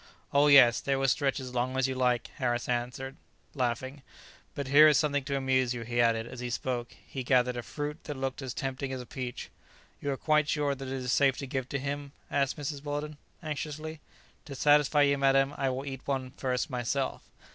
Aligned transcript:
"Oh, 0.33 0.47
yes, 0.47 0.81
they 0.81 0.95
will 0.95 1.07
stretch 1.07 1.39
as 1.39 1.53
long 1.53 1.77
as 1.77 1.87
you 1.87 1.93
like," 1.93 2.29
Harris 2.37 2.67
answered, 2.67 3.17
laughing. 3.53 4.01
"But 4.55 4.69
here 4.69 4.87
is 4.87 4.97
something 4.97 5.23
to 5.25 5.35
amuse 5.35 5.75
you," 5.75 5.83
he 5.83 6.01
added, 6.01 6.25
and 6.25 6.33
as 6.33 6.39
he 6.39 6.49
spoke, 6.49 6.95
he 7.05 7.23
gathered 7.23 7.55
a 7.55 7.61
fruit 7.61 8.05
that 8.05 8.17
looked 8.17 8.41
as 8.41 8.55
tempting 8.55 8.91
as 8.91 8.99
a 8.99 9.05
peach. 9.05 9.51
"You 10.01 10.09
are 10.09 10.17
quite 10.17 10.49
sure 10.49 10.73
that 10.73 10.87
it 10.87 10.91
is 10.91 11.13
safe 11.13 11.37
to 11.37 11.45
give 11.45 11.67
it 11.71 11.77
him?" 11.81 12.13
said 12.31 12.47
Mrs. 12.47 12.83
Weldon 12.83 13.17
anxiously. 13.43 13.99
"To 14.45 14.55
satisfy 14.55 15.03
you, 15.03 15.19
madam, 15.19 15.53
I 15.55 15.69
will 15.69 15.85
eat 15.85 16.01
one 16.05 16.31
first 16.31 16.67
myself." 16.71 17.21